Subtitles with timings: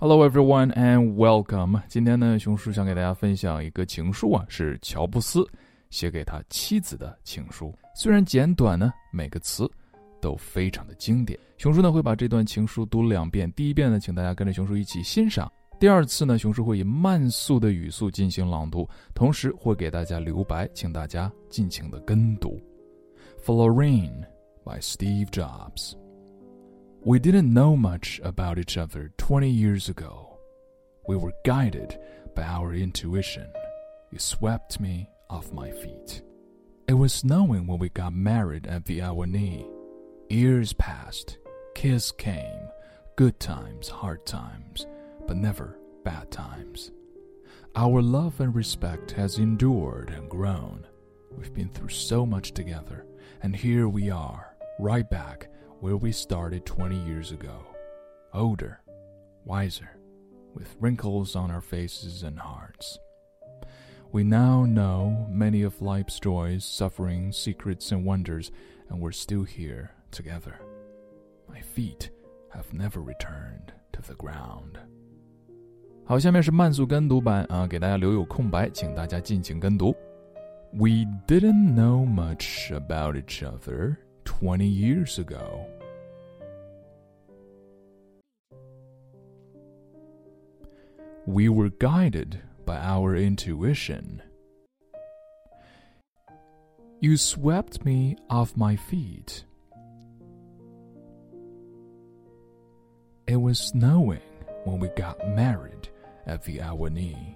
[0.00, 1.82] Hello everyone and welcome。
[1.88, 5.44] 今天呢，熊叔想给大家分享一个情书啊，是乔布斯
[5.90, 7.74] 写给他妻子的情书。
[7.96, 9.68] 虽然简短呢，每个词
[10.20, 11.36] 都非常的经典。
[11.56, 15.48] 熊叔呢会把这段情书读两遍，第一遍呢，请大家跟着熊叔一起欣赏；
[15.80, 22.56] 第二次呢，熊叔会以慢速的语速进行朗读，同时会给大家留白，请大家尽情的跟读。
[23.44, 24.24] Florine
[24.64, 25.94] by Steve Jobs。
[27.04, 30.40] We didn't know much about each other 20 years ago.
[31.06, 31.96] We were guided
[32.34, 33.52] by our intuition.
[34.10, 36.22] You swept me off my feet.
[36.88, 39.70] It was snowing when we got married at the Ahwahnee.
[40.28, 41.38] Years passed,
[41.76, 42.68] kiss came,
[43.14, 44.84] good times, hard times,
[45.26, 46.90] but never bad times.
[47.76, 50.84] Our love and respect has endured and grown.
[51.30, 53.06] We've been through so much together,
[53.40, 55.48] and here we are, right back
[55.79, 57.65] where we started 20 years ago.
[58.33, 58.79] Older,
[59.45, 59.89] wiser,
[60.53, 62.97] with wrinkles on our faces and hearts.
[64.11, 68.51] We now know many of life's joys, sufferings, secrets, and wonders,
[68.89, 70.59] and we're still here together.
[71.49, 72.11] My feet
[72.49, 74.77] have never returned to the ground.
[76.05, 79.95] 好，下面是慢速跟读版啊，给大家留有空白，请大家尽情跟读。
[80.71, 85.65] We didn't know much about each other 20 years ago.
[91.28, 94.22] We were guided by our intuition.
[97.00, 99.44] You swept me off my feet.
[103.26, 104.22] It was snowing
[104.64, 105.90] when we got married
[106.24, 107.34] at the Ahwahnee.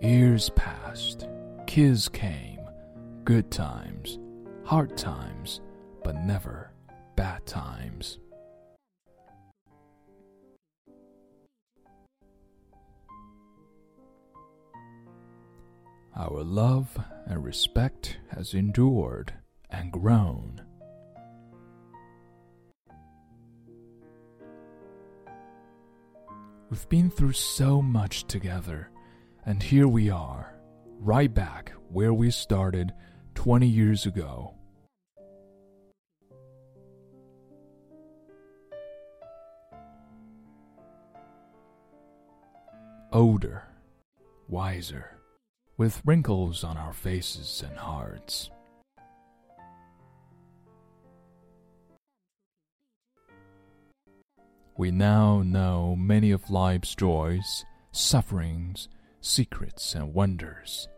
[0.00, 1.26] Years passed,
[1.66, 2.60] kids came,
[3.24, 4.20] good times,
[4.62, 5.60] hard times,
[6.04, 6.70] but never
[7.16, 8.20] bad times.
[16.18, 19.34] Our love and respect has endured
[19.70, 20.60] and grown.
[26.68, 28.90] We've been through so much together,
[29.46, 30.58] and here we are,
[30.98, 32.92] right back where we started
[33.36, 34.54] 20 years ago.
[43.12, 43.62] Older,
[44.48, 45.17] wiser,
[45.78, 48.50] with wrinkles on our faces and hearts.
[54.76, 58.88] We now know many of life's joys, sufferings,
[59.20, 60.88] secrets, and wonders.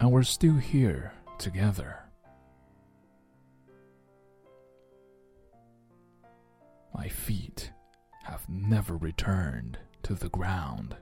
[0.00, 2.00] And we're still here together.
[6.94, 7.72] My feet
[8.48, 10.96] never returned to the ground.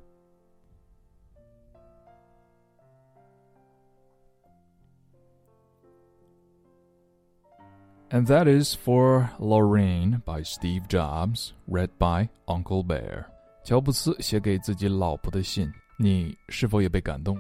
[8.10, 13.26] And that is for Laurene by Steve Jobs, read by Uncle Bear。
[13.64, 17.36] 乔布斯写给自己老婆的信，你是否也被感动？